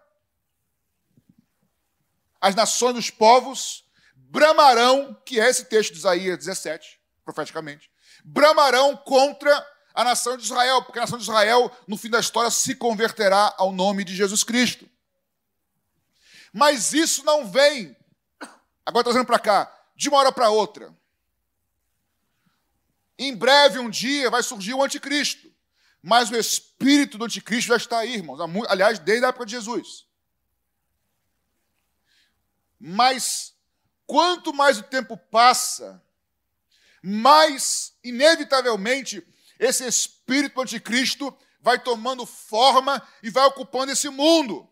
[2.39, 3.83] as nações dos povos,
[4.15, 7.89] bramarão, que é esse texto de Isaías 17, profeticamente,
[8.23, 12.49] bramarão contra a nação de Israel, porque a nação de Israel, no fim da história,
[12.49, 14.89] se converterá ao nome de Jesus Cristo.
[16.51, 17.95] Mas isso não vem,
[18.85, 20.93] agora trazendo para cá, de uma hora para outra.
[23.17, 25.51] Em breve, um dia, vai surgir o anticristo.
[26.01, 28.39] Mas o espírito do anticristo já está aí, irmãos.
[28.67, 30.05] Aliás, desde a época de Jesus.
[32.77, 33.53] Mas
[34.05, 36.02] quanto mais o tempo passa,
[37.03, 39.21] mais inevitavelmente
[39.59, 44.69] esse espírito anticristo vai tomando forma e vai ocupando esse mundo.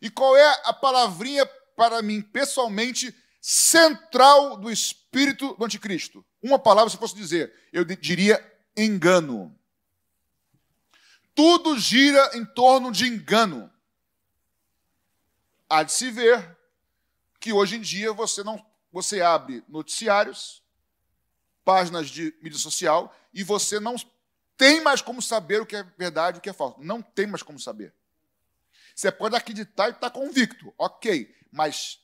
[0.00, 6.24] E qual é a palavrinha para mim, pessoalmente, central do espírito do anticristo?
[6.42, 8.44] Uma palavra, se eu fosse dizer, eu diria
[8.76, 9.56] engano.
[11.34, 13.72] Tudo gira em torno de engano.
[15.68, 16.56] Há de se ver
[17.40, 18.64] que hoje em dia você não
[19.02, 20.62] você abre noticiários,
[21.64, 23.94] páginas de mídia social e você não
[24.56, 26.80] tem mais como saber o que é verdade e o que é falso.
[26.80, 27.94] Não tem mais como saber.
[28.94, 32.00] Você pode acreditar e estar tá convicto, ok, mas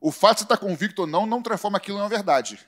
[0.00, 2.58] o fato de você estar tá convicto ou não não transforma aquilo uma verdade.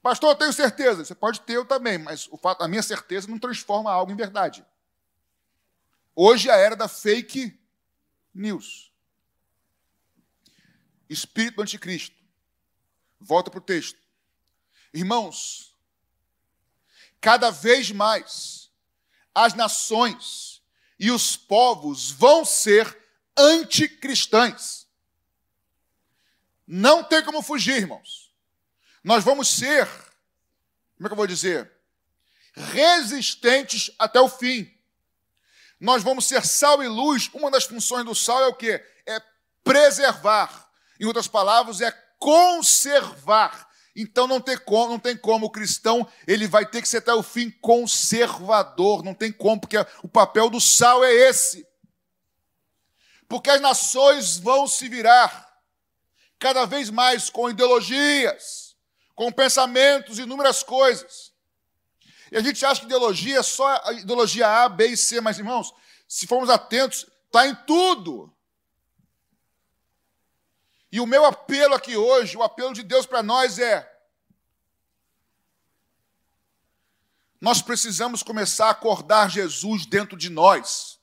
[0.00, 1.04] Pastor, eu tenho certeza.
[1.04, 4.16] Você pode ter eu também, mas o fato, a minha certeza não transforma algo em
[4.16, 4.64] verdade.
[6.14, 7.58] Hoje é a era da fake
[8.32, 8.92] news.
[11.08, 12.15] Espírito do anticristo.
[13.20, 13.98] Volta para o texto.
[14.92, 15.74] Irmãos,
[17.20, 18.70] cada vez mais
[19.34, 20.62] as nações
[20.98, 22.96] e os povos vão ser
[23.36, 24.86] anticristãs.
[26.66, 28.32] Não tem como fugir, irmãos.
[29.04, 29.86] Nós vamos ser,
[30.96, 31.70] como é que eu vou dizer?
[32.54, 34.72] Resistentes até o fim.
[35.78, 37.30] Nós vamos ser sal e luz.
[37.34, 38.84] Uma das funções do sal é o quê?
[39.06, 39.20] É
[39.62, 40.70] preservar.
[40.98, 43.66] Em outras palavras, é conservar.
[43.94, 47.14] Então não tem como, não tem como o cristão, ele vai ter que ser até
[47.14, 51.66] o fim conservador, não tem como, porque o papel do sal é esse.
[53.26, 55.46] Porque as nações vão se virar
[56.38, 58.76] cada vez mais com ideologias,
[59.14, 61.32] com pensamentos, inúmeras coisas.
[62.30, 65.38] E a gente acha que ideologia é só a ideologia A, B e C, mas
[65.38, 65.72] irmãos,
[66.06, 68.35] se formos atentos, está em tudo.
[70.96, 73.86] E o meu apelo aqui hoje, o apelo de Deus para nós é:
[77.38, 80.98] nós precisamos começar a acordar Jesus dentro de nós.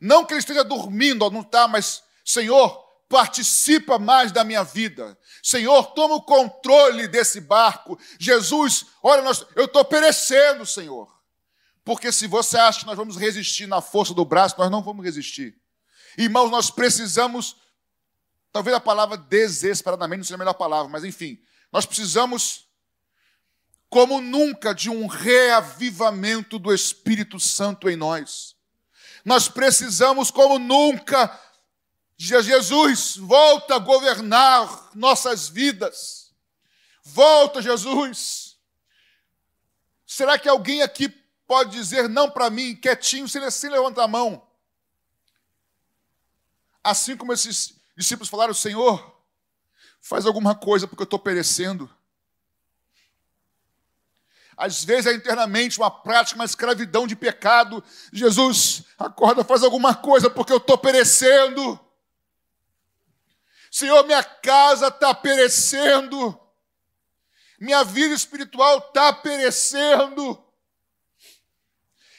[0.00, 2.74] Não que ele esteja dormindo, não está, mas, Senhor,
[3.06, 5.18] participa mais da minha vida.
[5.42, 8.00] Senhor, toma o controle desse barco.
[8.18, 11.06] Jesus, olha, nós, eu estou perecendo, Senhor.
[11.84, 15.04] Porque se você acha que nós vamos resistir na força do braço, nós não vamos
[15.04, 15.54] resistir.
[16.16, 17.60] Irmãos, nós precisamos
[18.52, 21.40] Talvez a palavra desesperadamente não seja a melhor palavra, mas enfim,
[21.72, 22.68] nós precisamos,
[23.88, 28.56] como nunca, de um reavivamento do Espírito Santo em nós.
[29.24, 31.38] Nós precisamos, como nunca,
[32.16, 36.32] de Jesus, volta a governar nossas vidas.
[37.04, 38.58] Volta, Jesus.
[40.06, 41.08] Será que alguém aqui
[41.46, 44.46] pode dizer não para mim, quietinho, sem, levantar a mão?
[46.82, 49.16] Assim como esses discípulos falaram: Senhor,
[50.00, 51.88] faz alguma coisa porque eu estou perecendo.
[54.56, 57.82] Às vezes é internamente uma prática, uma escravidão de pecado.
[58.12, 61.80] Jesus, acorda, faz alguma coisa porque eu estou perecendo.
[63.70, 66.38] Senhor, minha casa está perecendo.
[67.58, 70.42] Minha vida espiritual está perecendo.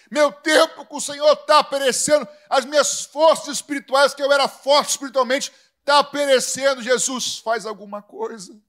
[0.09, 2.27] Meu tempo com o Senhor está perecendo.
[2.49, 5.51] As minhas forças espirituais, que eu era forte espiritualmente,
[5.81, 6.81] está perecendo.
[6.81, 8.59] Jesus, faz alguma coisa.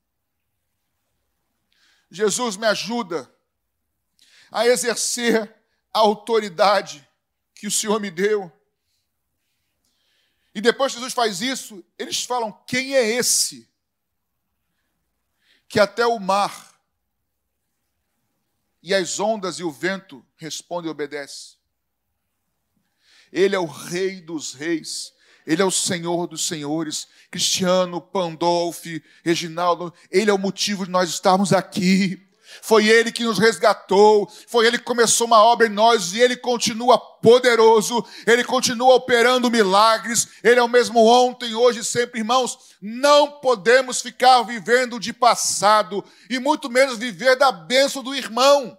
[2.10, 3.32] Jesus me ajuda
[4.50, 5.54] a exercer
[5.92, 7.08] a autoridade
[7.54, 8.52] que o Senhor me deu.
[10.54, 13.70] E depois que Jesus faz isso, eles falam: quem é esse?
[15.68, 16.72] Que até o mar
[18.82, 21.56] e as ondas e o vento respondem e obedecem.
[23.32, 25.14] Ele é o Rei dos Reis,
[25.46, 27.08] Ele é o Senhor dos Senhores.
[27.30, 32.20] Cristiano, Pandolfi, Reginaldo, Ele é o motivo de nós estarmos aqui.
[32.60, 36.36] Foi Ele que nos resgatou, foi Ele que começou uma obra em nós e Ele
[36.36, 42.58] continua poderoso, Ele continua operando milagres, Ele é o mesmo ontem, hoje e sempre, irmãos.
[42.80, 48.76] Não podemos ficar vivendo de passado e muito menos viver da bênção do irmão.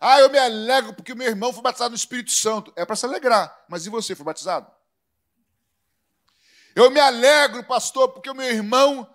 [0.00, 2.72] Ah, eu me alegro porque meu irmão foi batizado no Espírito Santo.
[2.74, 4.66] É para se alegrar, mas e você foi batizado?
[6.74, 9.08] Eu me alegro, pastor, porque o meu irmão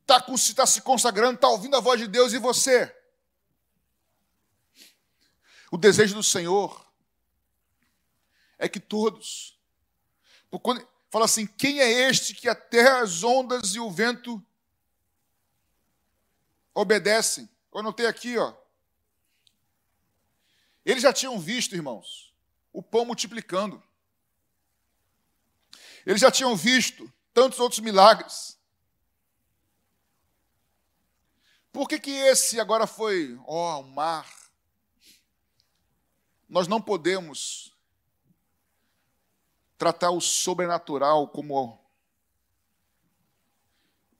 [0.00, 0.20] está
[0.54, 2.94] tá se consagrando, está ouvindo a voz de Deus e você?
[5.70, 6.86] O desejo do Senhor
[8.58, 9.58] é que todos,
[10.62, 14.44] quando, fala assim: quem é este que até as ondas e o vento
[16.74, 17.48] obedecem?
[17.72, 18.54] Eu anotei aqui, ó.
[20.84, 22.34] Eles já tinham visto, irmãos,
[22.72, 23.82] o pão multiplicando.
[26.04, 28.58] Eles já tinham visto tantos outros milagres.
[31.72, 34.28] Por que, que esse agora foi, ó, oh, o mar?
[36.48, 37.72] Nós não podemos
[39.78, 41.80] tratar o sobrenatural como.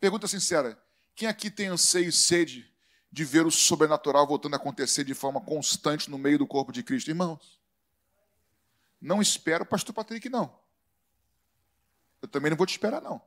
[0.01, 0.83] Pergunta sincera:
[1.15, 2.73] quem aqui tem anseio e sede
[3.13, 6.83] de ver o sobrenatural voltando a acontecer de forma constante no meio do corpo de
[6.83, 7.11] Cristo?
[7.11, 7.61] Irmãos,
[8.99, 10.62] não espero o pastor Patrick, não.
[12.23, 13.21] Eu também não vou te esperar, não.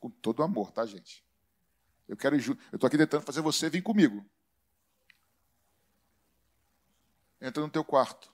[0.00, 1.22] Com todo amor, tá, gente?
[2.08, 2.36] Eu quero.
[2.36, 4.24] Eu estou aqui tentando fazer você vir comigo.
[7.40, 8.32] entra no teu quarto,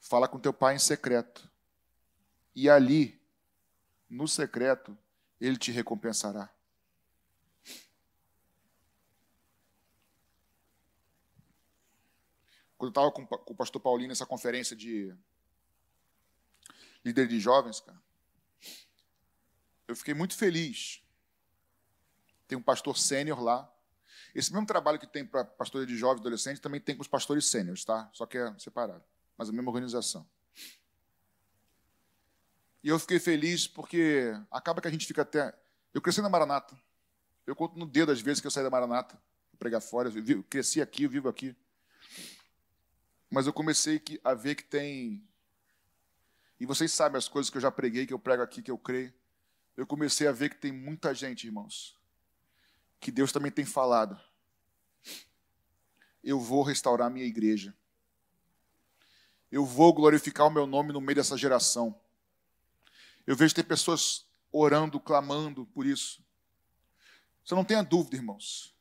[0.00, 1.50] fala com teu pai em secreto,
[2.54, 3.20] e ali,
[4.08, 4.96] no secreto,
[5.40, 6.52] ele te recompensará.
[12.76, 15.14] Quando eu estava com, com o pastor Paulinho nessa conferência de
[17.08, 18.00] líder de jovens, cara,
[19.86, 21.02] eu fiquei muito feliz.
[22.46, 23.70] Tem um pastor sênior lá,
[24.34, 27.08] esse mesmo trabalho que tem para pastores de jovens e adolescentes também tem com os
[27.08, 28.08] pastores sêniores, tá?
[28.12, 29.02] Só que é separado,
[29.36, 30.26] mas a mesma organização.
[32.82, 35.52] E eu fiquei feliz porque acaba que a gente fica até.
[35.92, 36.78] Eu cresci na Maranata.
[37.46, 39.20] Eu conto no dedo as vezes que eu saí da Maranata,
[39.58, 40.08] pregar fora.
[40.08, 41.56] Eu cresci aqui, eu vivo aqui.
[43.30, 45.27] Mas eu comecei a ver que tem.
[46.60, 48.78] E vocês sabem as coisas que eu já preguei, que eu prego aqui, que eu
[48.78, 49.12] creio.
[49.76, 51.96] Eu comecei a ver que tem muita gente, irmãos,
[52.98, 54.20] que Deus também tem falado
[56.22, 57.74] eu vou restaurar minha igreja.
[59.50, 61.98] Eu vou glorificar o meu nome no meio dessa geração.
[63.26, 66.22] Eu vejo ter pessoas orando, clamando por isso.
[67.44, 68.74] Você não tenha dúvida, irmãos.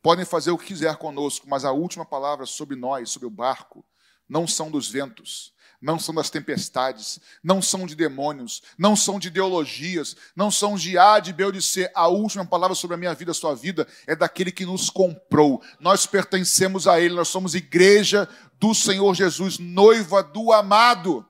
[0.00, 3.84] Podem fazer o que quiser conosco, mas a última palavra sobre nós, sobre o barco,
[4.28, 5.52] não são dos ventos,
[5.86, 10.98] não são das tempestades, não são de demônios, não são de ideologias, não são de
[10.98, 11.88] A, de B ou de C.
[11.94, 15.62] A última palavra sobre a minha vida, a sua vida, é daquele que nos comprou.
[15.78, 18.28] Nós pertencemos a Ele, nós somos igreja
[18.58, 21.24] do Senhor Jesus, noiva do amado.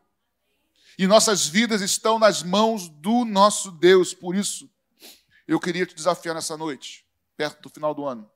[0.98, 4.14] E nossas vidas estão nas mãos do nosso Deus.
[4.14, 4.70] Por isso,
[5.46, 7.04] eu queria te desafiar nessa noite,
[7.36, 8.26] perto do final do ano.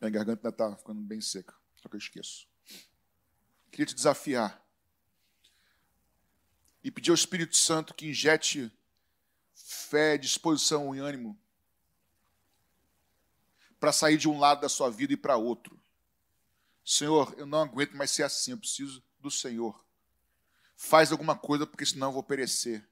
[0.00, 2.48] Minha garganta ainda está ficando bem seca, só que eu esqueço.
[3.70, 4.64] Queria te desafiar
[6.82, 8.72] e pedir ao Espírito Santo que injete
[9.54, 11.38] fé, disposição e ânimo
[13.78, 15.80] para sair de um lado da sua vida e para outro.
[16.84, 19.84] Senhor, eu não aguento mais ser assim, eu preciso do Senhor.
[20.76, 22.86] Faz alguma coisa, porque senão eu vou perecer.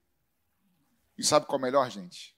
[1.16, 2.36] E sabe qual é o melhor, gente?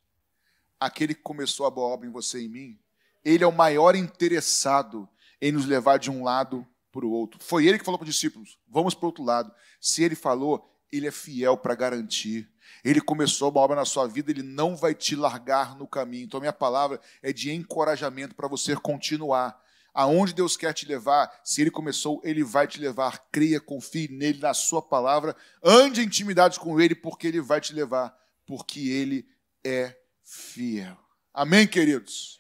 [0.79, 2.81] Aquele que começou a boa obra em você e em mim,
[3.25, 5.09] ele é o maior interessado
[5.41, 7.39] em nos levar de um lado para o outro.
[7.43, 9.53] Foi ele que falou para os discípulos: vamos para o outro lado.
[9.81, 12.49] Se ele falou, ele é fiel para garantir.
[12.85, 16.25] Ele começou uma obra na sua vida, ele não vai te largar no caminho.
[16.25, 19.61] Então, a minha palavra é de encorajamento para você continuar.
[19.93, 23.27] Aonde Deus quer te levar, se Ele começou, Ele vai te levar.
[23.33, 25.35] Creia, confie nele, na Sua palavra.
[25.62, 28.16] Ande em intimidade com Ele, porque Ele vai te levar
[28.51, 29.25] porque Ele
[29.64, 30.99] é fiel.
[31.33, 32.39] Amém, queridos?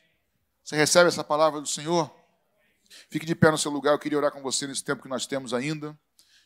[0.70, 2.08] Você recebe essa palavra do Senhor?
[3.08, 5.26] Fique de pé no seu lugar, eu queria orar com você nesse tempo que nós
[5.26, 5.98] temos ainda.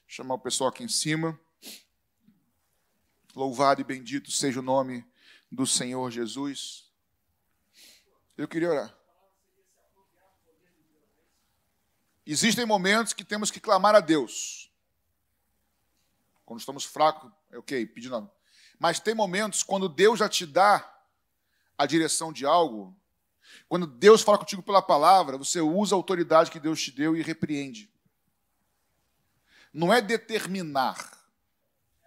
[0.08, 1.38] Chamar o pessoal aqui em cima.
[3.36, 5.06] Louvado e bendito seja o nome
[5.52, 6.90] do Senhor Jesus.
[8.34, 8.96] Eu queria orar.
[12.24, 14.72] Existem momentos que temos que clamar a Deus.
[16.46, 18.30] Quando estamos fracos, é ok, pedindo.
[18.78, 20.98] Mas tem momentos quando Deus já te dá
[21.76, 22.98] a direção de algo,
[23.68, 27.22] quando Deus fala contigo pela palavra, você usa a autoridade que Deus te deu e
[27.22, 27.90] repreende.
[29.72, 31.18] Não é determinar,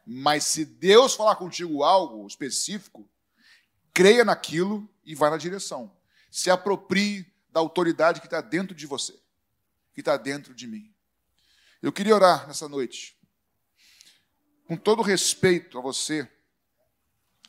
[0.06, 3.10] mas se Deus falar contigo algo específico,
[3.94, 5.96] creia naquilo e vá na direção.
[6.32, 9.14] Se aproprie da autoridade que está dentro de você,
[9.94, 10.94] que está dentro de mim.
[11.82, 13.18] Eu queria orar nessa noite,
[14.66, 16.30] com todo respeito a você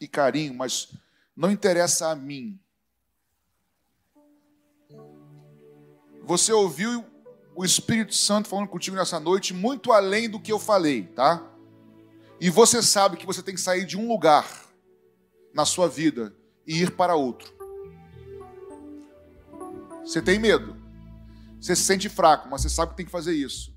[0.00, 0.92] e carinho, mas
[1.36, 2.60] não interessa a mim.
[6.28, 7.06] Você ouviu
[7.56, 11.42] o Espírito Santo falando contigo nessa noite muito além do que eu falei, tá?
[12.38, 14.46] E você sabe que você tem que sair de um lugar
[15.54, 17.50] na sua vida e ir para outro.
[20.04, 20.76] Você tem medo.
[21.58, 23.74] Você se sente fraco, mas você sabe que tem que fazer isso.